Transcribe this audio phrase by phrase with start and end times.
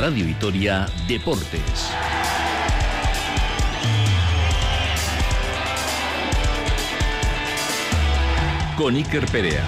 [0.00, 1.90] Radio Vitoria Deportes.
[8.78, 9.62] Con Iker Perea.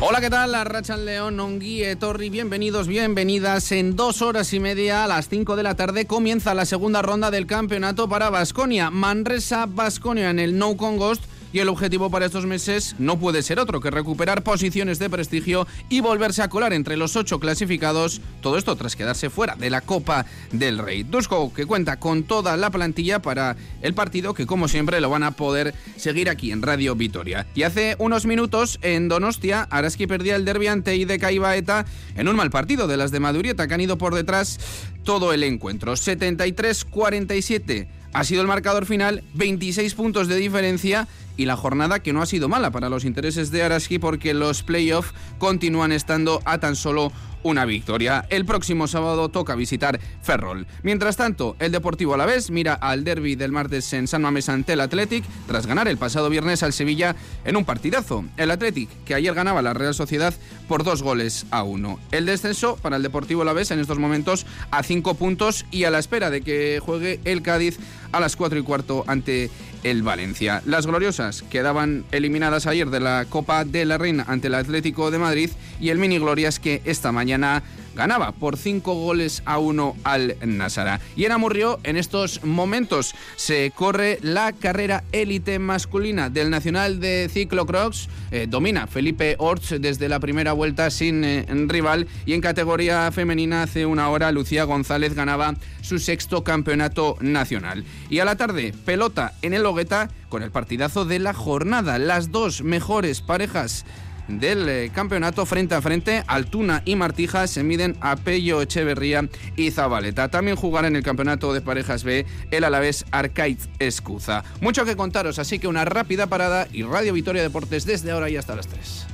[0.00, 0.50] Hola, ¿qué tal?
[0.50, 3.70] La Racha León, Onguie, Torri, bienvenidos, bienvenidas.
[3.70, 7.30] En dos horas y media, a las cinco de la tarde, comienza la segunda ronda
[7.30, 8.90] del campeonato para Basconia.
[8.90, 11.22] Manresa Basconia en el No Con Ghost
[11.54, 15.68] y el objetivo para estos meses no puede ser otro que recuperar posiciones de prestigio
[15.88, 19.80] y volverse a colar entre los ocho clasificados, todo esto tras quedarse fuera de la
[19.80, 21.04] Copa del Rey.
[21.04, 25.22] Dusko que cuenta con toda la plantilla para el partido que como siempre lo van
[25.22, 27.46] a poder seguir aquí en Radio Vitoria.
[27.54, 31.86] Y hace unos minutos en Donostia, Araski perdía el derbi ante Ideca y Baeta
[32.16, 34.58] en un mal partido de las de Madurieta que han ido por detrás
[35.04, 35.92] todo el encuentro.
[35.92, 42.22] 73-47 ha sido el marcador final, 26 puntos de diferencia y la jornada que no
[42.22, 46.76] ha sido mala para los intereses de Araski porque los playoffs continúan estando a tan
[46.76, 47.12] solo
[47.44, 48.26] una victoria.
[48.30, 50.66] El próximo sábado toca visitar Ferrol.
[50.82, 54.80] Mientras tanto, el Deportivo Alavés mira al derby del martes en San Mamés ante el
[54.80, 57.14] Athletic tras ganar el pasado viernes al Sevilla
[57.44, 58.24] en un partidazo.
[58.36, 60.34] El Athletic, que ayer ganaba la Real Sociedad
[60.66, 62.00] por dos goles a uno.
[62.10, 65.98] El descenso para el Deportivo Alavés en estos momentos a cinco puntos y a la
[65.98, 67.78] espera de que juegue el Cádiz
[68.12, 69.50] a las cuatro y cuarto ante
[69.84, 70.62] el Valencia.
[70.66, 75.18] Las gloriosas quedaban eliminadas ayer de la Copa de la Reina ante el Atlético de
[75.18, 77.62] Madrid y el Mini Glorias que esta mañana
[77.94, 81.00] ganaba por 5 goles a 1 al Nasara.
[81.16, 87.28] Y en Amurrio, en estos momentos, se corre la carrera élite masculina del Nacional de
[87.32, 88.08] Ciclocross.
[88.30, 92.08] Eh, domina Felipe Orts desde la primera vuelta sin eh, rival.
[92.26, 97.84] Y en categoría femenina, hace una hora, Lucía González ganaba su sexto campeonato nacional.
[98.10, 101.98] Y a la tarde, pelota en el Hogueta con el partidazo de la jornada.
[101.98, 103.84] Las dos mejores parejas
[104.28, 106.22] del eh, campeonato frente a frente.
[106.26, 110.28] Altuna y Martija se miden a Pello, Echeverría y Zabaleta.
[110.28, 114.44] También jugará en el campeonato de parejas B el Alavés Arcaiz Escuza.
[114.60, 118.36] Mucho que contaros, así que una rápida parada y Radio Vitoria Deportes desde ahora y
[118.36, 119.06] hasta las 3.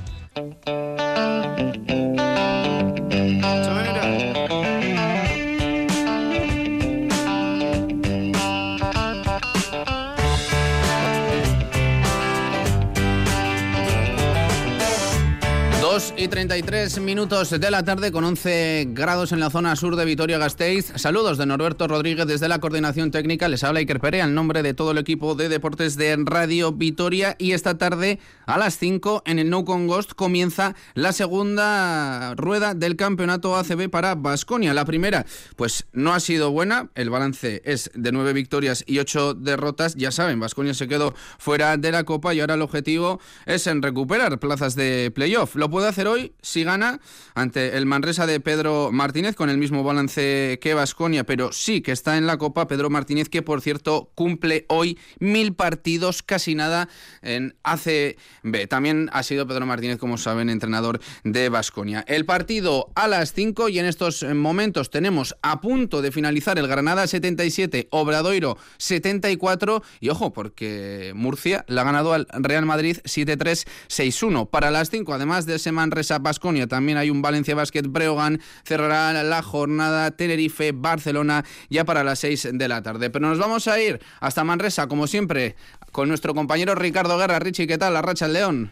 [15.91, 20.05] 2 y 33 minutos de la tarde con 11 grados en la zona sur de
[20.05, 20.93] Vitoria-Gasteiz.
[20.95, 23.49] Saludos de Norberto Rodríguez desde la coordinación técnica.
[23.49, 27.35] Les habla Iker Perea en nombre de todo el equipo de deportes de Radio Vitoria.
[27.39, 32.73] Y esta tarde a las 5 en el No Con Ghost comienza la segunda rueda
[32.73, 34.73] del campeonato ACB para Basconia.
[34.73, 35.25] La primera,
[35.57, 36.89] pues no ha sido buena.
[36.95, 39.95] El balance es de 9 victorias y 8 derrotas.
[39.95, 43.81] Ya saben, Basconia se quedó fuera de la Copa y ahora el objetivo es en
[43.81, 45.57] recuperar plazas de playoff.
[45.57, 46.99] Lo puede hacer hoy si gana
[47.33, 51.91] ante el Manresa de Pedro Martínez con el mismo balance que Vasconia, pero sí que
[51.91, 56.87] está en la Copa Pedro Martínez que por cierto cumple hoy mil partidos, casi nada
[57.23, 58.67] en ACB.
[58.69, 62.05] También ha sido Pedro Martínez, como saben, entrenador de Vasconia.
[62.07, 66.67] El partido a las 5 y en estos momentos tenemos a punto de finalizar el
[66.67, 74.47] Granada 77, Obradoiro 74 y ojo porque Murcia la ha ganado al Real Madrid 7-3-6-1.
[74.47, 76.67] Para las 5, además de ese Manresa Basconia.
[76.67, 78.41] También hay un Valencia Basket Breogan.
[78.63, 83.09] Cerrará la jornada Tenerife Barcelona ya para las 6 de la tarde.
[83.09, 85.55] Pero nos vamos a ir hasta Manresa, como siempre,
[85.91, 87.39] con nuestro compañero Ricardo Guerra.
[87.39, 87.93] Richie, ¿qué tal?
[87.93, 88.71] La racha al León.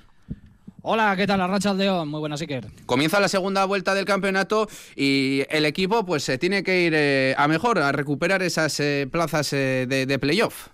[0.81, 1.39] Hola, ¿qué tal?
[1.39, 2.67] La racha al León, muy buenas, Iker.
[2.85, 7.35] Comienza la segunda vuelta del campeonato y el equipo pues se tiene que ir eh,
[7.37, 10.69] a mejor, a recuperar esas eh, plazas eh, de, de playoff.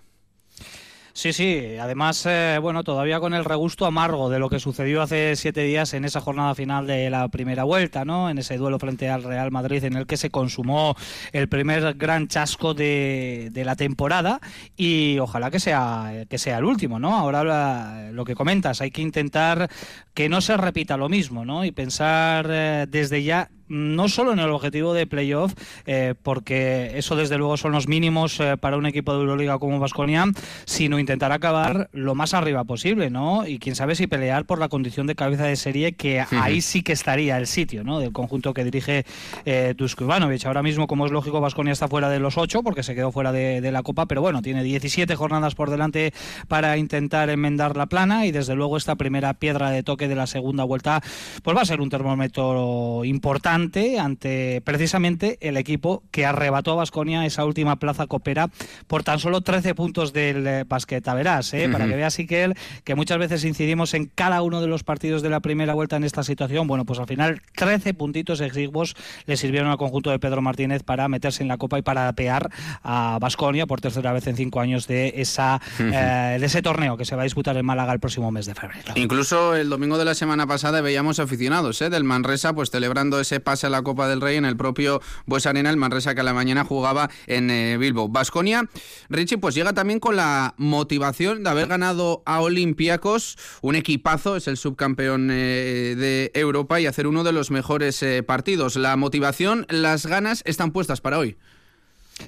[1.16, 5.34] Sí, sí, además, eh, bueno, todavía con el regusto amargo de lo que sucedió hace
[5.36, 8.28] siete días en esa jornada final de la primera vuelta, ¿no?
[8.28, 10.94] En ese duelo frente al Real Madrid en el que se consumó
[11.32, 14.40] el primer gran chasco de, de la temporada
[14.76, 17.16] y ojalá que sea, que sea el último, ¿no?
[17.16, 19.70] Ahora lo que comentas, hay que intentar
[20.12, 21.64] que no se repita lo mismo, ¿no?
[21.64, 25.54] Y pensar eh, desde ya no solo en el objetivo de playoff,
[25.86, 29.78] eh, porque eso desde luego son los mínimos eh, para un equipo de Euroliga como
[29.78, 30.24] Vasconia,
[30.64, 33.46] sino intentar acabar lo más arriba posible, ¿no?
[33.46, 36.82] Y quién sabe si pelear por la condición de cabeza de serie, que ahí sí
[36.82, 37.98] que estaría el sitio, ¿no?
[37.98, 39.04] Del conjunto que dirige
[39.44, 40.44] eh, Dusko Ivanovic.
[40.46, 43.32] Ahora mismo, como es lógico, Vasconia está fuera de los ocho, porque se quedó fuera
[43.32, 46.12] de, de la Copa, pero bueno, tiene 17 jornadas por delante
[46.48, 50.26] para intentar enmendar la plana y desde luego esta primera piedra de toque de la
[50.26, 51.02] segunda vuelta,
[51.42, 56.76] pues va a ser un termómetro importante ante, ante precisamente el equipo que arrebató a
[56.76, 58.50] Basconia esa última plaza copera
[58.86, 61.14] por tan solo 13 puntos del eh, basqueta.
[61.14, 62.54] Verás, eh, para que veas, Ikel,
[62.84, 66.04] que muchas veces incidimos en cada uno de los partidos de la primera vuelta en
[66.04, 66.66] esta situación.
[66.66, 68.94] Bueno, pues al final 13 puntitos exiguos
[69.24, 72.50] le sirvieron al conjunto de Pedro Martínez para meterse en la copa y para apear
[72.82, 77.04] a Basconia por tercera vez en cinco años de, esa, eh, de ese torneo que
[77.04, 78.92] se va a disputar en Málaga el próximo mes de febrero.
[78.94, 83.68] Incluso el domingo de la semana pasada veíamos aficionados del Manresa pues celebrando ese pase
[83.68, 86.34] a la Copa del Rey en el propio Bues Arena, el Manresa que a la
[86.34, 88.08] mañana jugaba en Bilbo.
[88.08, 88.68] Basconia,
[89.08, 94.48] Richie, pues llega también con la motivación de haber ganado a Olympiacos, un equipazo, es
[94.48, 98.74] el subcampeón eh, de Europa y hacer uno de los mejores eh, partidos.
[98.74, 101.36] La motivación, las ganas están puestas para hoy.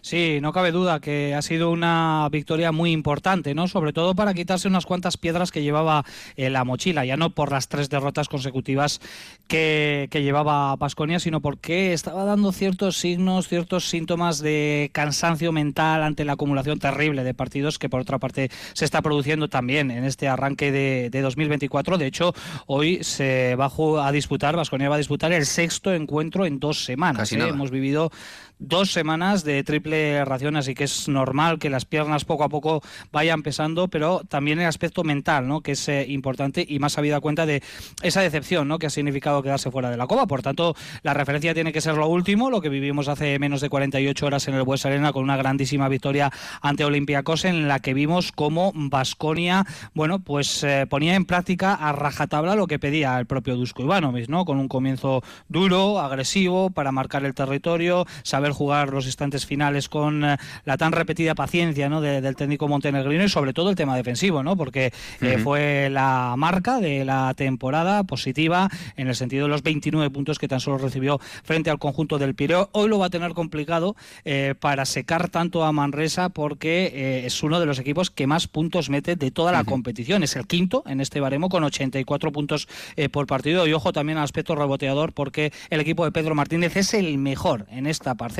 [0.03, 3.69] Sí, no cabe duda que ha sido una victoria muy importante, ¿no?
[3.69, 6.05] Sobre todo para quitarse unas cuantas piedras que llevaba
[6.37, 9.01] en la mochila, ya no por las tres derrotas consecutivas
[9.47, 16.25] que, llevaba Pasconia, sino porque estaba dando ciertos signos, ciertos síntomas de cansancio mental ante
[16.25, 20.29] la acumulación terrible de partidos que por otra parte se está produciendo también en este
[20.29, 21.99] arranque de, 2024.
[21.99, 22.35] De hecho,
[22.67, 23.71] hoy se va
[24.07, 27.33] a disputar, Vasconia va a disputar el sexto encuentro en dos semanas.
[27.33, 27.39] ¿eh?
[27.49, 28.11] Hemos vivido
[28.59, 32.83] dos semanas de triple ración, así que es normal que las piernas poco a poco
[33.13, 35.61] vayan pesando, pero también el aspecto mental, ¿no?
[35.61, 37.63] que es eh, importante y más habida cuenta de
[38.03, 38.81] esa decepción ¿no?
[38.81, 40.27] que ha significado quedarse fuera de la Copa.
[40.27, 43.69] Por tanto, la referencia tiene que ser lo último, lo que vivimos hace menos de
[43.69, 47.95] 48 horas en el Bues Arena con una grandísima victoria ante Olympiacos en la que
[47.95, 49.65] vimos cómo Basconia,
[49.95, 54.29] bueno, pues eh, ponía en práctica a rajatabla lo que pedía el propio Dusko Ivanovic,
[54.29, 54.45] ¿no?
[54.45, 60.25] Con un comienzo duro, agresivo, para marcar el territorio, saber jugar los instantes finales con
[60.25, 62.01] eh, la tan repetida paciencia ¿no?
[62.01, 64.57] del técnico montenegrino y sobre todo el tema defensivo, ¿no?
[64.57, 70.11] porque eh, fue la marca de la temporada positiva en el sentido de los 29
[70.11, 72.71] puntos que tan solo recibió frente al conjunto del Pireo.
[72.73, 73.95] Hoy lo va a tener complicado
[74.25, 78.89] eh, para secar tanto a Manresa porque es uno de los equipos que más puntos
[78.89, 80.23] mete de toda la competición.
[80.23, 82.69] Es el quinto en este baremo con 84 puntos
[83.13, 86.95] por partido y ojo también al aspecto reboteador porque el equipo de Pedro Martínez es
[86.95, 88.39] el mejor en esta parte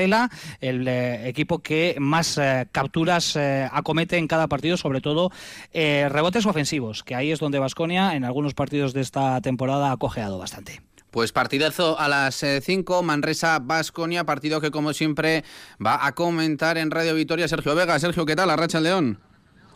[0.61, 5.31] el eh, equipo que más eh, capturas eh, acomete en cada partido, sobre todo
[5.73, 10.37] rebotes ofensivos, que ahí es donde Vasconia en algunos partidos de esta temporada ha cojeado
[10.37, 10.81] bastante.
[11.11, 15.43] Pues partidazo a las 5, Manresa Vasconia, partido que como siempre
[15.83, 17.97] va a comentar en Radio Vitoria Sergio Vega.
[17.97, 18.49] Sergio, ¿qué tal?
[18.49, 19.19] Arracha el León.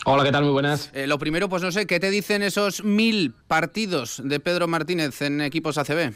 [0.06, 0.44] Hola, ¿qué tal?
[0.44, 0.92] Muy buenas.
[0.94, 5.42] lo primero, pues no sé, ¿qué te dicen esos mil partidos de Pedro Martínez en
[5.42, 6.14] equipos ACB?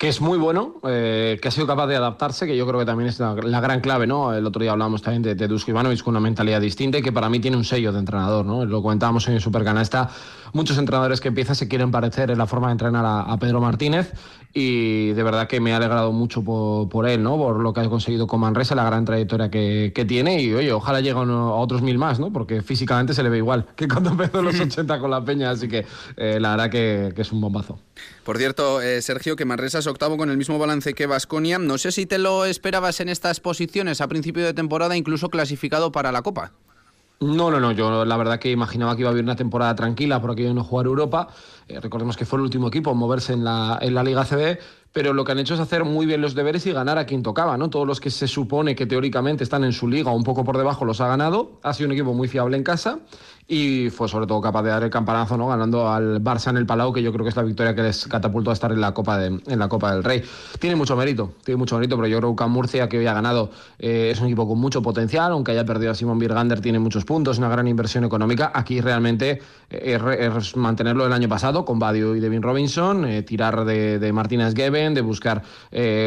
[0.00, 2.86] Que es muy bueno, eh, que ha sido capaz de adaptarse, que yo creo que
[2.86, 4.32] también es la, gran clave, ¿no?
[4.32, 7.12] El otro día hablábamos también de, de Dusko Ivanovic con una mentalidad distinta y que
[7.12, 8.64] para mí tiene un sello de entrenador, ¿no?
[8.64, 10.08] Lo comentábamos en el Supercanasta,
[10.52, 14.12] muchos entrenadores que empiezan se quieren parecer en la forma de entrenar a, Pedro Martínez
[14.52, 17.36] y de verdad que me ha alegrado mucho por, él, ¿no?
[17.36, 21.00] Por lo que ha conseguido con Manresa, la gran trayectoria que, tiene y oye, ojalá
[21.00, 22.32] llegue a otros mil más, ¿no?
[22.32, 25.68] Porque físicamente se le ve igual que cuando empezó los 80 con la peña, así
[25.68, 25.86] que
[26.16, 27.78] eh, la verdad que, es un bombazo.
[28.24, 31.58] Por cierto, eh, Sergio, que Manresa es octavo con el mismo balance que Vasconia.
[31.58, 35.92] No sé si te lo esperabas en estas posiciones a principio de temporada, incluso clasificado
[35.92, 36.52] para la Copa.
[37.20, 37.72] No, no, no.
[37.72, 40.64] Yo la verdad que imaginaba que iba a haber una temporada tranquila por aquello no
[40.64, 41.28] jugar Europa.
[41.68, 44.58] Eh, recordemos que fue el último equipo en moverse en la, en la Liga CB,
[44.90, 47.22] pero lo que han hecho es hacer muy bien los deberes y ganar a quien
[47.22, 47.68] tocaba, ¿no?
[47.68, 50.56] Todos los que se supone que teóricamente están en su liga o un poco por
[50.56, 51.60] debajo los ha ganado.
[51.62, 53.00] Ha sido un equipo muy fiable en casa
[53.52, 55.48] y fue sobre todo capaz de dar el campanazo, ¿no?
[55.48, 58.06] Ganando al Barça en el Palau, que yo creo que es la victoria que les
[58.06, 60.22] catapultó a estar en la Copa, de, en la Copa del Rey.
[60.60, 63.50] Tiene mucho mérito, tiene mucho mérito, pero yo creo que Murcia, que hoy ha ganado,
[63.80, 67.04] eh, es un equipo con mucho potencial, aunque haya perdido a Simon Birgander, tiene muchos
[67.04, 68.52] puntos, una gran inversión económica.
[68.54, 73.64] Aquí realmente eh, es, mantenerlo el año pasado con Badio y Devin Robinson, eh, tirar
[73.64, 75.42] de, de Martínez Geben, de buscar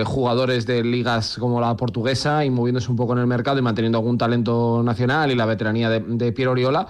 [0.06, 3.98] jugadores de ligas como la portuguesa y moviéndose un poco en el mercado y manteniendo
[3.98, 6.88] algún talento nacional y la veteranía de, de Piero Oriola.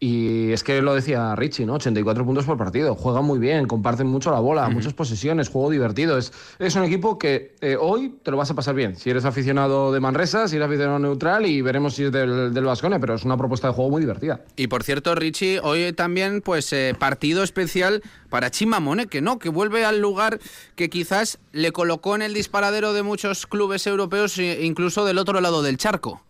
[0.00, 1.74] Y es que lo decía Richie, ¿no?
[1.74, 2.94] 84 puntos por partido.
[2.94, 6.18] Juegan muy bien, comparten mucho la bola, muchas posesiones, juego divertido.
[6.18, 8.96] Es, es un equipo que eh, hoy te lo vas a pasar bien.
[8.96, 12.64] Si eres aficionado de Manresa, si eres aficionado neutral y veremos si es del, del
[12.64, 14.40] Vascone, pero es una propuesta de juego muy divertida.
[14.56, 19.48] Y por cierto, Richie, hoy también, pues, eh, partido especial para Chimamone, que no, que
[19.48, 20.38] vuelve al lugar
[20.74, 25.40] que quizás le colocó en el disparadero de muchos clubes europeos, e incluso del otro
[25.40, 26.22] lado del charco.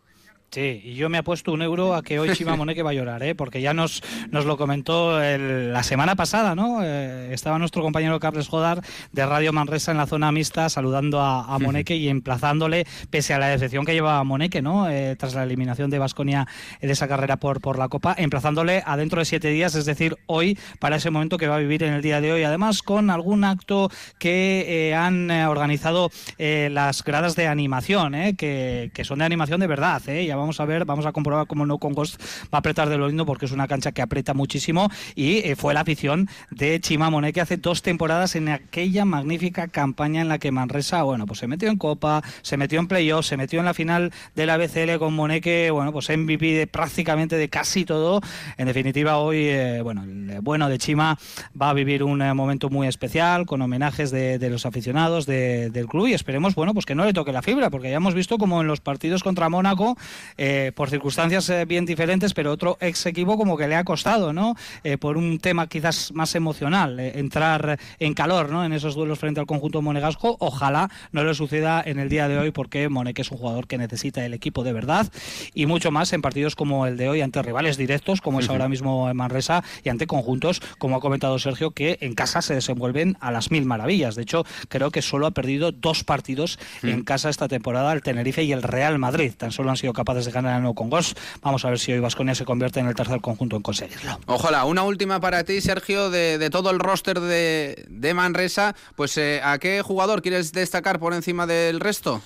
[0.54, 2.94] Sí, y yo me he puesto un euro a que hoy Chima Moneque va a
[2.94, 3.34] llorar, ¿eh?
[3.34, 6.78] porque ya nos, nos lo comentó la semana pasada, ¿no?
[6.80, 8.80] Eh, estaba nuestro compañero Carles Jodar
[9.10, 13.48] de Radio Manresa en la zona mixta saludando a, Moneque y emplazándole, pese a la
[13.48, 14.88] decepción que llevaba Moneque, ¿no?
[14.88, 16.46] Eh, tras la eliminación de Basconia
[16.80, 20.16] de esa carrera por, por la Copa, emplazándole a dentro de siete días, es decir,
[20.26, 22.44] hoy, para ese momento que va a vivir en el día de hoy.
[22.44, 29.18] Además, con algún acto que eh, han organizado las gradas de animación, que, que, son
[29.18, 30.26] de animación de verdad, ¿eh?
[30.26, 32.98] Ya vamos a ver, vamos a comprobar cómo No Con Ghost va a apretar de
[32.98, 36.80] lo lindo porque es una cancha que aprieta muchísimo y eh, fue la afición de
[36.80, 41.38] Chima Moneque hace dos temporadas en aquella magnífica campaña en la que Manresa, bueno, pues
[41.38, 44.58] se metió en Copa, se metió en playoff, se metió en la final de la
[44.58, 48.20] BCL con Moneque, bueno, pues MVP de prácticamente de casi todo.
[48.58, 51.18] En definitiva, hoy, eh, bueno, el bueno de Chima
[51.60, 56.08] va a vivir un eh, momento muy especial con homenajes de, los aficionados del club
[56.08, 58.60] y esperemos, bueno, pues que no le toque la fibra, porque ya hemos visto como
[58.60, 59.96] en los partidos contra Mónaco
[60.36, 64.32] eh, por circunstancias eh, bien diferentes, pero otro ex equipo como que le ha costado,
[64.32, 64.56] ¿no?
[64.82, 68.64] Eh, por un tema quizás más emocional, entrar en calor, ¿no?
[68.64, 70.36] En esos duelos frente al conjunto monegasco.
[70.40, 73.78] Ojalá no le suceda en el día de hoy, porque Moneque es un jugador que
[73.78, 75.10] necesita el equipo de verdad
[75.54, 78.68] y mucho más en partidos como el de hoy ante rivales directos, como es ahora
[78.68, 83.16] mismo en Manresa, y ante conjuntos, como ha comentado Sergio, que en casa se desenvuelven
[83.20, 84.14] a las mil maravillas.
[84.14, 88.42] De hecho, creo que solo ha perdido dos partidos en casa esta temporada, el Tenerife
[88.44, 89.32] y el Real Madrid.
[89.36, 91.14] Tan solo han sido capaces de ganar el con Gos.
[91.42, 94.18] Vamos a ver si hoy Vasconia se convierte en el tercer conjunto en conseguirlo.
[94.26, 94.64] Ojalá.
[94.64, 98.74] Una última para ti, Sergio, de, todo el roster de, de Manresa.
[98.96, 102.20] Pues, eh, ¿a qué jugador quieres destacar por encima del resto?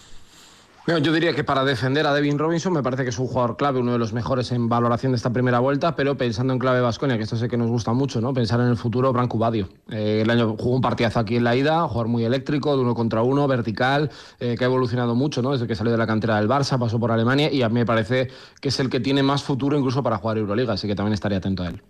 [0.88, 3.78] Yo diría que para defender a Devin Robinson me parece que es un jugador clave,
[3.78, 7.18] uno de los mejores en valoración de esta primera vuelta, pero pensando en clave Vasconia,
[7.18, 8.32] que esto sé que nos gusta mucho, ¿no?
[8.32, 9.68] Pensar en el futuro, Branco Badio.
[9.90, 12.94] Eh, el año jugó un partidazo aquí en la ida, jugador muy eléctrico, de uno
[12.94, 15.52] contra uno, vertical, eh, que ha evolucionado mucho, ¿no?
[15.52, 17.86] Desde que salió de la cantera del Barça, pasó por Alemania y a mí me
[17.86, 21.12] parece que es el que tiene más futuro incluso para jugar Euroliga, así que también
[21.12, 21.82] estaría atento a él.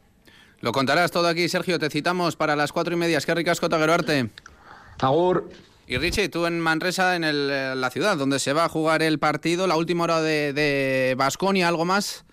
[0.60, 1.78] Lo contarás todo aquí, Sergio.
[1.78, 3.18] Te citamos para las cuatro y media.
[3.18, 3.68] Es que ricasco.
[5.00, 5.48] Agur.
[5.90, 9.18] Y Richie, tú en Manresa, en eh, la ciudad donde se va a jugar el
[9.18, 12.26] partido, la última hora de Basconia, ¿algo más?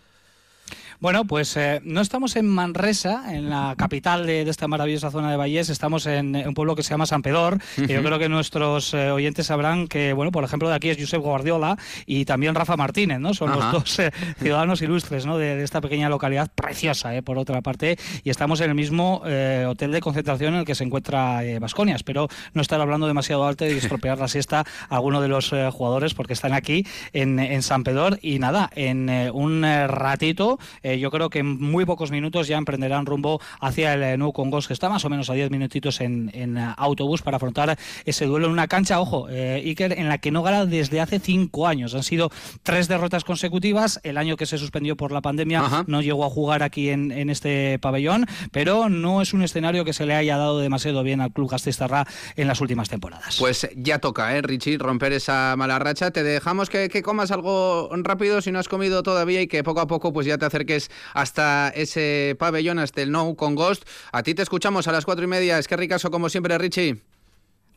[1.01, 5.35] Bueno, pues eh, no estamos en Manresa, en la capital de, esta maravillosa zona de
[5.35, 7.59] Vallés, estamos en, un pueblo que se llama San Pedor.
[7.77, 11.21] yo creo que nuestros eh, oyentes sabrán que, bueno, por ejemplo, de aquí es Josep
[11.21, 13.33] Guardiola y también Rafa Martínez, ¿no?
[13.33, 14.11] Son los dos eh,
[14.41, 15.37] ciudadanos ilustres, ¿no?
[15.37, 17.97] De, esta pequeña localidad preciosa, por otra parte.
[18.23, 19.23] Y estamos en el mismo
[19.67, 21.95] hotel de concentración en el que se encuentra Vasconia.
[21.95, 26.13] Espero no estar hablando demasiado alto y estropear la siesta a alguno de los jugadores
[26.13, 28.19] porque están aquí en, en San Pedor.
[28.21, 33.05] Y nada, en un ratito eh, yo creo que en muy pocos minutos ya emprenderán
[33.05, 36.31] rumbo hacia el eh, Nou Congos, que está más o menos a 10 minutitos en,
[36.33, 40.31] en, eh, autobús para afrontar ese duelo en una cancha, ojo, Iker, en la que
[40.31, 41.93] no gana desde hace cinco años.
[41.95, 42.31] Han sido
[42.63, 43.99] tres derrotas consecutivas.
[44.03, 47.29] El año que se suspendió por la pandemia no llegó a jugar aquí en, en,
[47.29, 51.31] este pabellón, pero no es un escenario que se le haya dado demasiado bien al
[51.31, 53.37] club Gasteiztarra en las últimas temporadas.
[53.39, 56.11] Pues ya toca, ¿eh, Richie, romper esa mala racha.
[56.11, 59.81] Te dejamos que, que comas algo rápido si no has comido todavía y que poco
[59.81, 60.74] a poco pues ya te acerques
[61.13, 63.87] hasta ese pabellón, hasta el No con Ghost.
[64.11, 65.59] A ti te escuchamos a las cuatro y media.
[65.59, 67.01] Es que ricaso como siempre, Richie.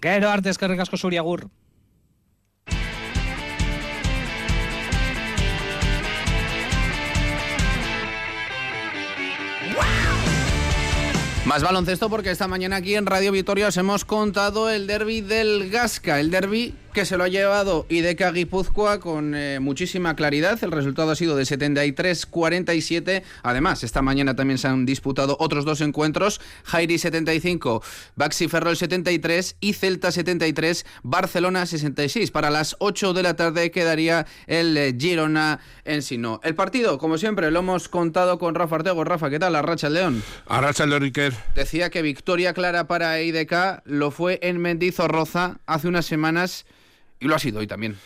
[0.01, 1.51] Quiero artes, que ricasco Suriagur.
[11.49, 15.71] Más baloncesto porque esta mañana aquí en Radio Vitoria os hemos contado el derby del
[15.71, 20.59] Gasca, el derby que se lo ha llevado Ideca Guipúzcoa con eh, muchísima claridad.
[20.65, 23.23] El resultado ha sido de 73-47.
[23.45, 26.41] Además, esta mañana también se han disputado otros dos encuentros.
[26.65, 27.85] Jairi 75,
[28.17, 32.33] Baxi Ferrol 73 y Celta 73, Barcelona 66.
[32.33, 36.41] Para las 8 de la tarde quedaría el eh, Girona en Sino.
[36.43, 39.05] El partido, como siempre, lo hemos contado con Rafa Artego.
[39.05, 39.53] Rafa, ¿qué tal?
[39.53, 40.21] La Racha León.
[40.49, 41.33] A Racha León, Iker.
[41.55, 46.67] Decía que victoria clara para IDK lo fue en Mendizorroza hace unas semanas
[47.21, 47.97] y lo ha sido hoy también.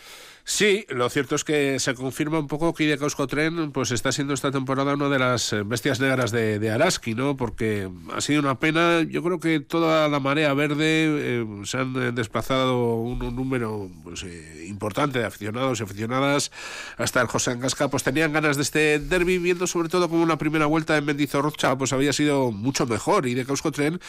[0.44, 4.34] Sí, lo cierto es que se confirma un poco que Ide Tren pues está siendo
[4.34, 7.36] esta temporada una de las eh, bestias negras de, Araski, ¿no?
[7.36, 9.02] Porque ha sido una pena.
[9.02, 14.26] Yo creo que toda la marea verde eh, se han eh, desplazado un, número pues,
[14.66, 16.50] importante de aficionados y aficionadas.
[16.98, 20.38] Hasta el José Angasca, pues tenían ganas de este derby, viendo sobre todo como una
[20.38, 24.00] primera vuelta en Mendizorrocha pues había sido mucho mejor y de Tren,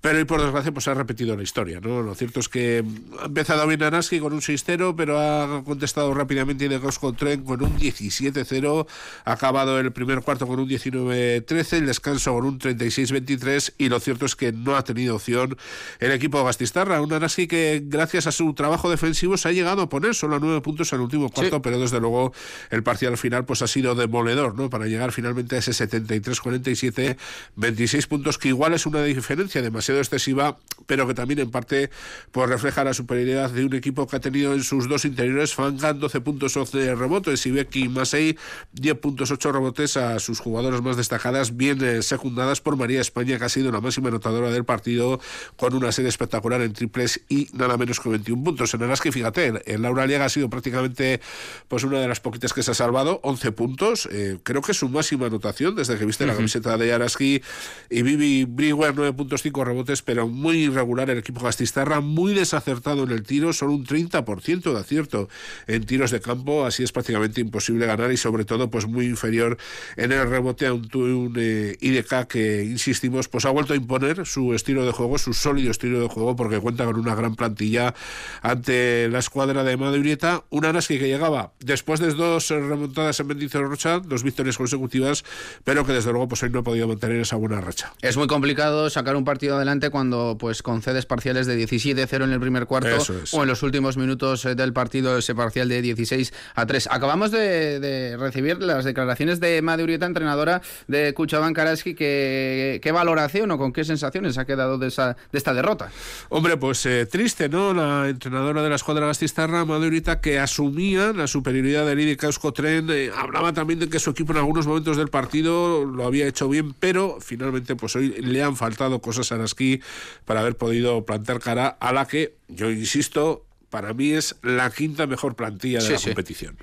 [0.00, 2.02] pero y por desgracia pues ha repetido la historia, ¿no?
[2.02, 2.84] Lo cierto es que
[3.20, 7.44] ha empezado bien Araski con un 6-0, pero ha contestado rápidamente y de con Tren
[7.44, 8.86] con un 17-0.
[9.24, 14.00] Ha acabado el primer cuarto con un 19-13, el descanso con un 36-23 y lo
[14.00, 15.56] cierto es que no ha tenido opción
[16.00, 17.00] el equipo Gastistarra.
[17.00, 20.38] Un Araski que gracias a su trabajo defensivo se ha llegado a poner solo a
[20.38, 22.32] nueve puntos en el último cuarto, pero desde luego
[22.70, 24.70] el parcial final pues ha sido demoledor, ¿no?
[24.70, 27.16] Para llegar finalmente a ese 73-47,
[27.56, 31.90] 26 puntos que igual es una diferencia demasiado excesiva, pero que también en parte
[32.32, 35.98] pues refleja la superioridad de un equipo que ha tenido en sus dos interiores Fangan
[35.98, 38.38] 12 puntos 11 rebotes y Becky Masei
[38.74, 43.40] 10 puntos 8 rebotes a sus jugadoras más destacadas, bien eh, secundadas por María España,
[43.40, 45.18] que ha sido la máxima anotadora del partido
[45.56, 48.72] con una serie espectacular en triples y nada menos que 21 puntos.
[48.74, 51.20] En el que fíjate, en Laura Liega ha sido prácticamente
[51.66, 54.78] pues una de las poquitas que se ha salvado, 11 puntos, eh, creo que es
[54.78, 57.42] su máxima anotación desde que viste la camiseta de Araski
[57.90, 63.02] y Vivi Brewer 9 puntos 5 rebotes, pero muy irregular el equipo gastistarra, muy desacertado
[63.02, 65.28] en el tiro, solo un 30% de acierto
[65.66, 69.58] en tiros de campo, así es prácticamente imposible ganar y sobre todo pues muy inferior
[69.96, 74.26] en el rebote a un, un eh, IDK que insistimos pues ha vuelto a imponer
[74.26, 77.94] su estilo de juego, su sólido estilo de juego porque cuenta con una gran plantilla
[78.42, 83.62] ante la escuadra de Madurieta, un Araski que llegaba después de dos remontadas en Bendicio
[83.62, 85.24] Rocha, dos victorias consecutivas,
[85.64, 87.92] pero que desde luego pues hoy no ha podido mantener esa buena racha.
[88.02, 92.40] Es muy complicado sacar un partido adelante cuando pues concedes parciales de 17-0 en el
[92.40, 92.96] primer cuarto
[93.32, 96.88] o en los últimos minutos eh, del partido ese parcial de 16 a 3.
[96.90, 103.56] Acabamos de, recibir las declaraciones de Madurieta, entrenadora de Kuchaban Karaski, que qué valoración o
[103.56, 105.90] con qué sensaciones ha quedado de, esa, de esta derrota.
[106.28, 107.72] Hombre, pues eh, triste, ¿no?
[107.72, 113.52] La entrenadora de la escuadra gastistarra, Madurieta, que asumía la superioridad IDK Euskotren, eh, hablaba
[113.52, 117.18] también de que su equipo en algunos momentos del partido lo había hecho bien, pero
[117.20, 119.80] finalmente pues hoy le han faltado cosas a Araski
[120.24, 125.06] para haber podido plantar cara a la que, yo insisto, para mí es la quinta
[125.06, 126.56] mejor plantilla de la competición.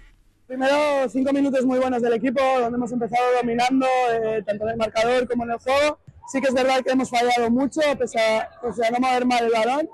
[0.47, 4.77] Primero, cinco minutos muy buenos del equipo, donde hemos empezado dominando, eh, tanto en el
[4.77, 5.97] marcador como en el juego.
[6.27, 9.89] Sí que es verdad que hemos fallado mucho, pese a, no mover mal el balón.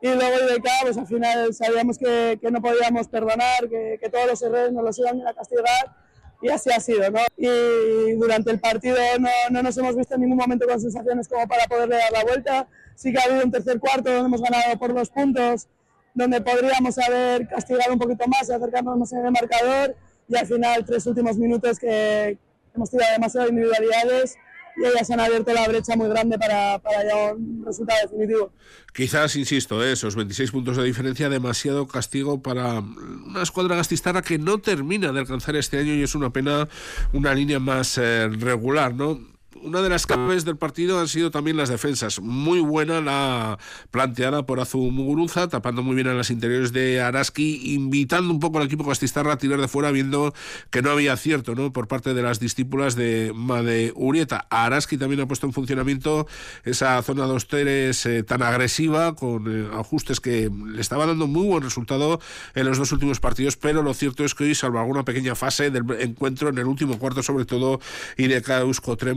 [0.00, 4.26] Y luego IDK, pues al final sabíamos que, que no podíamos perdonar, que, que, todos
[4.26, 5.94] los errores nos los iban a castigar.
[6.40, 7.20] Y así ha sido, ¿no?
[7.36, 11.46] Y durante el partido no, no nos hemos visto en ningún momento con sensaciones como
[11.46, 12.68] para poderle dar la vuelta.
[12.96, 15.68] Sí que ha habido un tercer cuarto donde hemos ganado por dos puntos,
[16.14, 19.96] donde podríamos haber castigado un poquito más y acercarnos más en el marcador
[20.28, 22.38] y al final tres últimos minutos que
[22.74, 24.36] hemos tirado demasiadas individualidades
[24.76, 28.52] y ellas han abierto la brecha muy grande para, para llegar a un resultado definitivo.
[28.94, 29.92] Quizás, insisto, ¿eh?
[29.92, 35.20] esos 26 puntos de diferencia, demasiado castigo para una escuadra gastistarra que no termina de
[35.20, 36.68] alcanzar este año y es una pena
[37.12, 39.31] una línea más eh, regular, ¿no?
[39.60, 42.20] Una de las claves del partido han sido también las defensas.
[42.20, 43.58] Muy buena la
[43.90, 48.58] planteada por Azu Muguruza, tapando muy bien a las interiores de Araski, invitando un poco
[48.58, 50.34] al equipo castistarra a tirar de fuera, viendo
[50.70, 51.72] que no había acierto ¿no?
[51.72, 54.46] por parte de las discípulas de Made Urieta.
[54.50, 56.26] Araski también ha puesto en funcionamiento
[56.64, 61.46] esa zona 2 teres eh, tan agresiva, con eh, ajustes que le estaba dando muy
[61.46, 62.20] buen resultado
[62.54, 65.70] en los dos últimos partidos, pero lo cierto es que hoy, salvo alguna pequeña fase
[65.70, 67.80] del encuentro, en el último cuarto sobre todo,
[68.16, 68.42] y de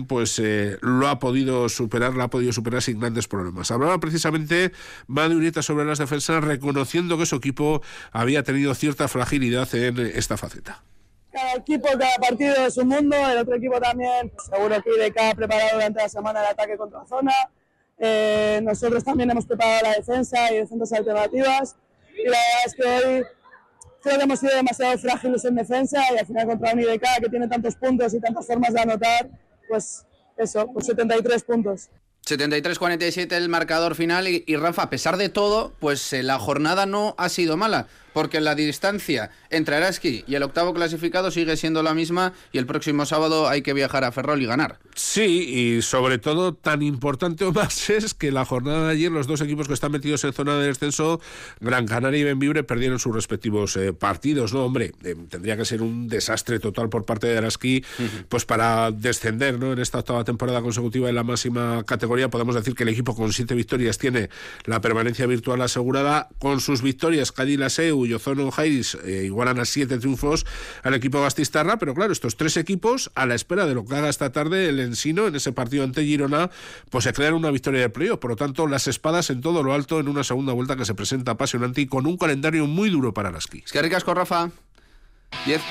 [0.08, 3.70] pues pues, lo ha podido superar, lo ha podido superar sin grandes problemas.
[3.70, 4.72] Hablaba precisamente
[5.06, 10.36] Manu Urieta sobre las defensas, reconociendo que su equipo había tenido cierta fragilidad en esta
[10.36, 10.82] faceta.
[11.32, 15.36] Cada equipo, cada partido es un mundo, el otro equipo también, seguro que IDK ha
[15.36, 17.34] preparado durante la semana el ataque contra zona.
[18.00, 21.76] Eh, nosotros también hemos preparado la defensa y defensas alternativas.
[22.18, 23.26] Y la verdad es que hoy
[24.02, 27.30] creo que hemos sido demasiado frágiles en defensa y al final contra un IDK que
[27.30, 29.30] tiene tantos puntos y tantas formas de anotar,
[29.68, 30.06] pues
[30.38, 31.90] eso, pues 73 puntos.
[32.26, 36.86] 73-47 el marcador final y, y, Rafa, a pesar de todo, pues eh, la jornada
[36.86, 41.84] no ha sido mala porque la distancia entre Araski y el octavo clasificado sigue siendo
[41.84, 44.80] la misma y el próximo sábado hay que viajar a Ferrol y ganar.
[44.96, 49.28] Sí, y sobre todo tan importante o más es que la jornada de ayer los
[49.28, 51.20] dos equipos que están metidos en zona de descenso,
[51.60, 54.64] Gran Canaria y Benvibre, perdieron sus respectivos eh, partidos, ¿no?
[54.64, 57.84] Hombre, eh, tendría que ser un desastre total por parte de Araski,
[58.30, 59.74] pues para descender, ¿no?
[59.74, 63.34] En esta octava temporada consecutiva en la máxima categoría, podemos decir que el equipo con
[63.34, 64.30] siete victorias tiene
[64.64, 69.66] la permanencia virtual asegurada, con sus victorias Cádiz Laseu cuyo Zono Jairis eh, igualan a
[69.66, 70.46] siete triunfos
[70.84, 74.10] al equipo Gastistarra, pero claro, estos tres equipos, a la espera de lo que haga
[74.10, 76.52] esta tarde el Ensino en ese partido ante Girona,
[76.92, 78.20] pues se crean una victoria de playoff.
[78.20, 80.94] Por lo tanto, las espadas en todo lo alto en una segunda vuelta que se
[80.94, 84.52] presenta apasionante y con un calendario muy duro para las Es que ricas con Rafa.
[85.48, 85.62] 10.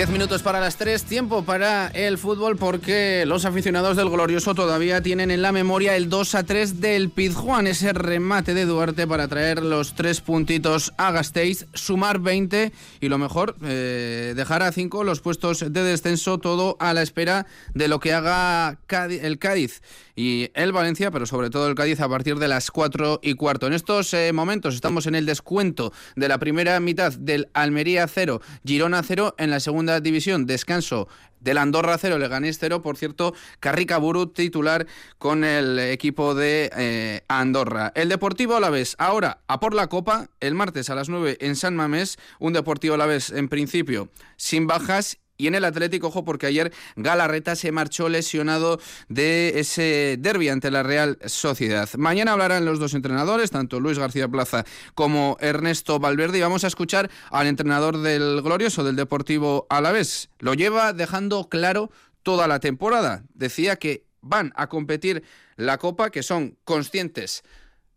[0.00, 4.54] 10 Diez minutos para las tres, tiempo para el fútbol porque los aficionados del Glorioso
[4.54, 9.06] todavía tienen en la memoria el 2 a 3 del Pizjuán, ese remate de Duarte
[9.06, 14.72] para traer los tres puntitos a Gasteiz, sumar 20 y lo mejor, eh, dejar a
[14.72, 19.82] 5 los puestos de descenso, todo a la espera de lo que haga el Cádiz
[20.16, 23.66] y el Valencia, pero sobre todo el Cádiz a partir de las 4 y cuarto.
[23.66, 28.40] En estos eh, momentos estamos en el descuento de la primera mitad del Almería 0,
[28.64, 30.46] Girona 0 en la segunda división.
[30.46, 31.08] Descanso
[31.40, 32.82] del Andorra 0, Leganés 0.
[32.82, 34.86] Por cierto, Carrica Buru titular
[35.18, 37.92] con el equipo de eh, Andorra.
[37.96, 41.74] El Deportivo Alavés ahora a por la Copa, el martes a las 9 en San
[41.74, 42.18] Mamés.
[42.38, 47.56] Un Deportivo Alavés en principio sin bajas y en el Atlético, ojo, porque ayer Galarreta
[47.56, 51.88] se marchó lesionado de ese derby ante la Real Sociedad.
[51.96, 56.66] Mañana hablarán los dos entrenadores, tanto Luis García Plaza como Ernesto Valverde, y vamos a
[56.66, 60.28] escuchar al entrenador del Glorioso, del Deportivo Alavés.
[60.40, 61.90] Lo lleva dejando claro
[62.22, 63.24] toda la temporada.
[63.32, 65.24] Decía que van a competir
[65.56, 67.42] la Copa, que son conscientes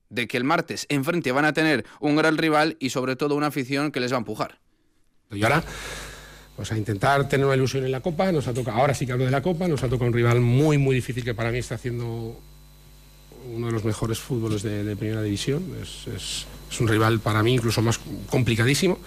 [0.10, 3.48] de que el martes enfrente van a tener un gran rival y sobre todo una
[3.48, 4.60] afición que les va a empujar.
[5.32, 5.64] Y ahora
[6.56, 8.32] pues a intentar tener una ilusión en la Copa.
[8.32, 10.40] Nos ha tocado, ahora sí que hablo de la Copa, nos ha tocado un rival
[10.42, 12.38] muy, muy difícil que para mí está haciendo
[13.52, 15.64] uno de los mejores fútboles de, primera división.
[15.82, 16.46] Es,
[16.80, 18.98] un rival para mí incluso más complicadísimo.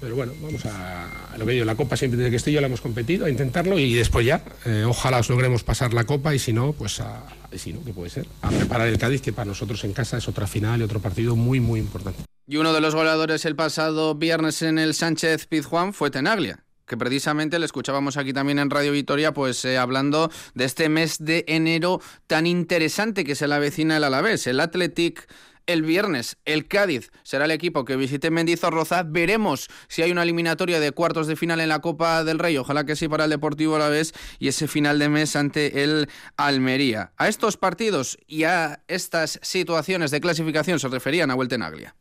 [0.00, 2.66] Pero bueno, vamos a, lo que digo, la Copa siempre desde que estoy yo la
[2.66, 6.38] hemos competido, a intentarlo y después ya, eh, ojalá os logremos pasar la Copa y
[6.38, 7.24] si no, pues a,
[7.56, 8.26] si no, ¿qué puede ser?
[8.42, 11.36] A preparar el Cádiz, que para nosotros en casa es otra final y otro partido
[11.36, 12.24] muy, muy importante.
[12.46, 16.98] Y uno de los goleadores el pasado viernes en el Sánchez Pizjuán fue Tenaglia que
[16.98, 21.46] precisamente le escuchábamos aquí también en Radio Vitoria, pues eh, hablando de este mes de
[21.48, 25.26] enero tan interesante que se la vecina el Alavés, el Athletic
[25.66, 29.02] el viernes, el Cádiz será el equipo que visite Mendizorroza.
[29.02, 32.58] Veremos si hay una eliminatoria de cuartos de final en la Copa del Rey.
[32.58, 37.12] Ojalá que sí para el Deportivo Alavés y ese final de mes ante el Almería.
[37.16, 41.94] A estos partidos y a estas situaciones de clasificación se referían a Naglia.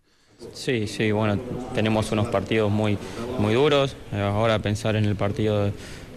[0.53, 1.39] Sí, sí, bueno,
[1.73, 2.97] tenemos unos partidos muy,
[3.39, 3.95] muy duros.
[4.11, 5.71] Eh, ahora pensar en el partido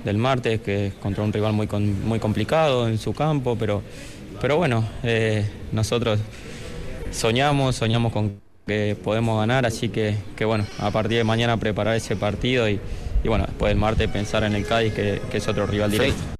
[0.04, 3.82] del martes, que es contra un rival muy, muy complicado en su campo, pero,
[4.40, 6.20] pero bueno, eh, nosotros
[7.10, 11.94] soñamos, soñamos con que podemos ganar, así que, que, bueno, a partir de mañana preparar
[11.94, 12.80] ese partido y,
[13.22, 16.35] y bueno, después del martes pensar en el Cádiz, que, que es otro rival directo.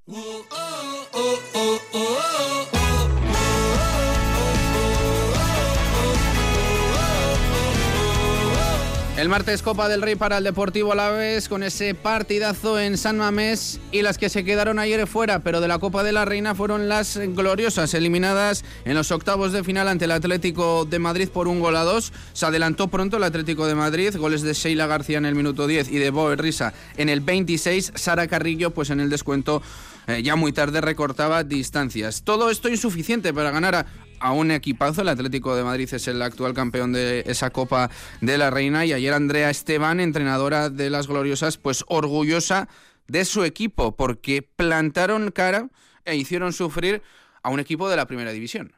[9.17, 13.81] El martes Copa del Rey para el Deportivo Alavés con ese partidazo en San Mamés
[13.91, 16.91] y las que se quedaron ayer fuera, pero de la Copa de la Reina fueron
[16.91, 21.61] las gloriosas, eliminadas en los octavos de final ante el Atlético de Madrid por un
[21.61, 22.13] gol a dos.
[22.35, 25.89] Se adelantó pronto el Atlético de Madrid, goles de Sheila García en el minuto 10
[25.89, 27.93] y de Boer Risa en el 26.
[27.95, 29.63] Sara Carrillo, pues en el descuento
[30.07, 32.23] eh, ya muy tarde recortaba distancias.
[32.23, 33.87] Todo esto insuficiente para ganar a,
[34.21, 35.03] a un equipazo.
[35.03, 37.91] El Atlético de Madrid es el actual campeón de esa Copa
[38.21, 42.69] de la Reina y ayer Andrea Esteban, entrenadora de las Gloriosas, pues orgullosa
[43.09, 45.69] de su equipo porque plantaron cara
[46.05, 47.03] e hicieron sufrir
[47.43, 48.73] a un equipo de la Primera División.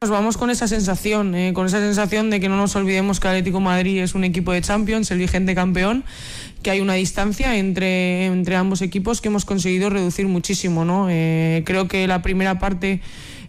[0.00, 3.26] Nos vamos con esa sensación, eh, con esa sensación de que no nos olvidemos que
[3.26, 6.04] Atlético Madrid es un equipo de Champions, el vigente campeón,
[6.62, 10.84] que hay una distancia entre, entre ambos equipos que hemos conseguido reducir muchísimo.
[10.84, 11.08] ¿no?
[11.10, 13.00] Eh, creo que la primera parte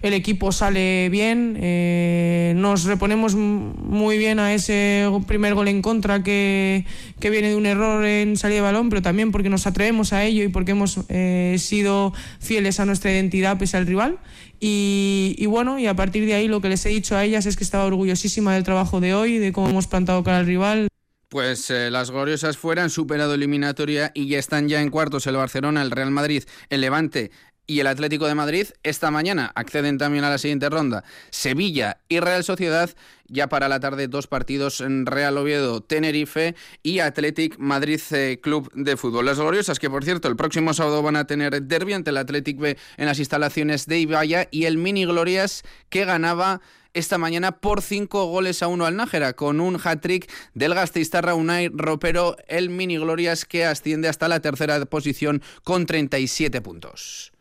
[0.02, 6.24] el equipo sale bien, eh, nos reponemos muy bien a ese primer gol en contra
[6.24, 6.86] que,
[7.20, 10.24] que, viene de un error en salida de balón, pero también porque nos atrevemos a
[10.24, 14.20] ello y porque hemos eh, sido fieles a nuestra identidad pese al rival.
[14.62, 17.56] Y, bueno, y a partir de ahí lo que les he dicho a ellas es
[17.56, 20.88] que estaba orgullosísima del trabajo de hoy, de cómo hemos plantado cara al rival.
[21.30, 25.82] Pues eh, las gloriosas fueran superado eliminatoria y ya están ya en cuartos el Barcelona,
[25.82, 27.32] el Real Madrid, el Levante
[27.70, 28.66] y el Atlético de Madrid.
[28.82, 32.90] Esta mañana acceden también a la siguiente ronda Sevilla y Real Sociedad.
[33.28, 38.72] Ya para la tarde dos partidos en Real Oviedo, Tenerife y Athletic Madrid eh, Club
[38.74, 39.28] de Fútbol.
[39.28, 42.58] Las gloriosas que por cierto el próximo sábado van a tener derbi ante el Athletic
[42.58, 46.62] B en las instalaciones de Ibaya y el Mini Glorias que ganaba
[46.96, 51.70] esta mañana por cinco goles a uno al Nájera, con un hat-trick del Gasteiztarra Unai
[51.72, 57.32] Ropero, el Mini Glorias que asciende hasta la tercera posición con 37 puntos.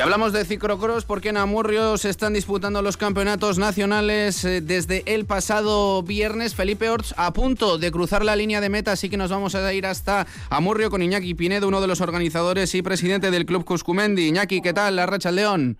[0.00, 5.24] Hablamos de ciclocross porque en Amurrio se están disputando los campeonatos nacionales eh, desde el
[5.24, 6.54] pasado viernes.
[6.54, 9.72] Felipe Orts a punto de cruzar la línea de meta, así que nos vamos a
[9.72, 14.28] ir hasta Amurrio con Iñaki Pinedo, uno de los organizadores y presidente del Club Cuscumendi.
[14.28, 14.96] Iñaki, ¿qué tal?
[14.96, 15.78] La racha León.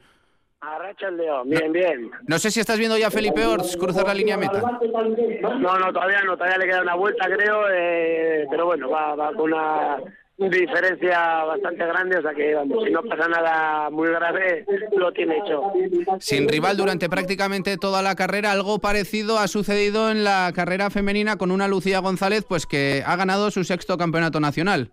[0.60, 2.10] Arracha el León, bien, bien.
[2.26, 4.60] No sé si estás viendo ya a Felipe Orts cruzar la línea de meta.
[4.60, 9.32] No, no, todavía no, todavía le queda una vuelta, creo, eh, pero bueno, va, va
[9.34, 9.98] con una
[10.38, 15.38] diferencia bastante grande, o sea que vamos, si no pasa nada muy grave, lo tiene
[15.38, 15.72] hecho.
[16.20, 21.38] Sin rival durante prácticamente toda la carrera, algo parecido ha sucedido en la carrera femenina
[21.38, 24.90] con una Lucía González, pues que ha ganado su sexto campeonato nacional.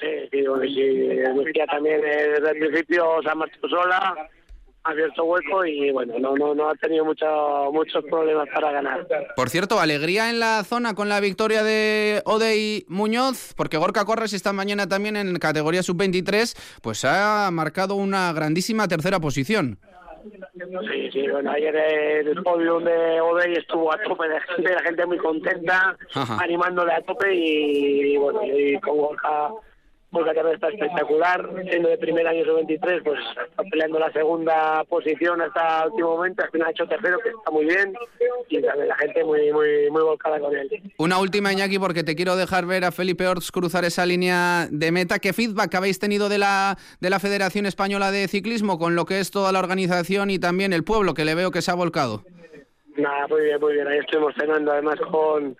[0.00, 4.28] Sí, sí, bueno, sí, Lucía también eh, desde el principio se ha marchado sola,
[4.88, 7.26] abierto hueco y bueno, no, no, no ha tenido mucho,
[7.72, 9.06] muchos problemas para ganar.
[9.36, 14.32] Por cierto, alegría en la zona con la victoria de Odey Muñoz, porque Gorka Corres
[14.32, 19.78] esta mañana también en categoría sub-23, pues ha marcado una grandísima tercera posición.
[20.92, 25.06] Sí, sí, bueno, ayer el podio de Odey estuvo a tope de gente, la gente
[25.06, 26.38] muy contenta, Ajá.
[26.42, 29.50] animándole a tope y bueno, y con Gorka
[30.10, 34.82] pues la carrera está espectacular, siendo de primer año sub-23, pues está peleando la segunda
[34.84, 37.92] posición hasta el último momento, al final ha hecho tercero, que está muy bien,
[38.48, 40.68] y también la gente muy muy muy volcada con él.
[40.98, 44.92] Una última, Iñaki, porque te quiero dejar ver a Felipe Orts cruzar esa línea de
[44.92, 45.18] meta.
[45.18, 49.20] ¿Qué feedback habéis tenido de la, de la Federación Española de Ciclismo con lo que
[49.20, 52.22] es toda la organización y también el pueblo, que le veo que se ha volcado?
[52.96, 55.56] Nada, muy bien, muy bien, ahí estuvimos cenando además con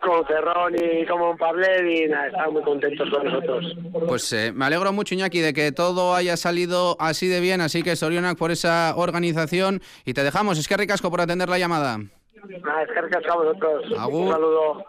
[0.00, 3.76] con Cerrón y con Pablet y nada, estaban muy contentos con nosotros.
[4.06, 7.82] Pues eh, me alegro mucho, Iñaki, de que todo haya salido así de bien, así
[7.82, 10.58] que Sorionak por esa organización y te dejamos.
[10.58, 11.98] Es que ricasco por atender la llamada.
[11.98, 13.84] Nada, es que ricasco a vosotros.
[13.98, 14.26] Agur.
[14.26, 14.84] Un saludo.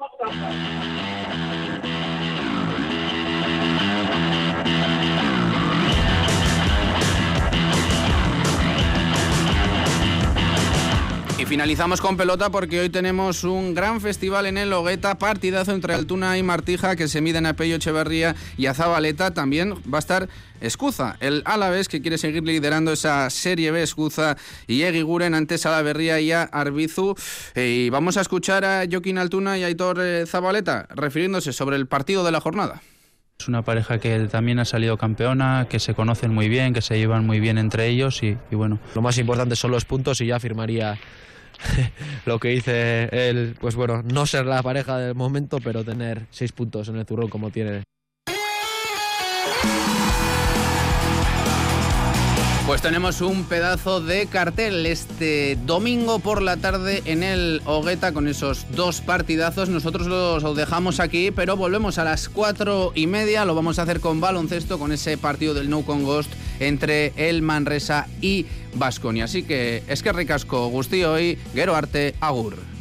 [11.37, 15.93] Y finalizamos con pelota porque hoy tenemos un gran festival en el Hogueta, partidazo entre
[15.93, 19.33] Altuna y Martija que se miden a Pello Echeverría y a Zabaleta.
[19.33, 20.29] También va a estar
[20.61, 25.71] Escuza, el Alavés que quiere seguir liderando esa Serie B Escuza y Eguiguren antes a
[25.71, 27.15] la Berría y a Arbizu.
[27.53, 31.75] Eh, y vamos a escuchar a Joaquín Altuna y a Aitor eh, Zabaleta refiriéndose sobre
[31.75, 32.81] el partido de la jornada.
[33.39, 36.97] Es una pareja que también ha salido campeona, que se conocen muy bien, que se
[36.97, 38.79] llevan muy bien entre ellos y, bueno.
[38.95, 40.97] Lo más importante son los puntos y ya firmaría
[42.25, 46.51] lo que dice él, pues bueno, no ser la pareja del momento, pero tener seis
[46.53, 47.83] puntos en el zurrón como tiene.
[52.65, 58.27] Pues tenemos un pedazo de cartel este domingo por la tarde en el Hogueta con
[58.27, 59.69] esos dos partidazos.
[59.69, 63.45] Nosotros los dejamos aquí, pero volvemos a las cuatro y media.
[63.45, 67.43] Lo vamos a hacer con baloncesto, con ese partido del No Con Ghost entre el
[67.43, 69.25] Manresa y Basconia.
[69.25, 72.74] Así que es que ricasco, Gustío y Gero Arte, Agur.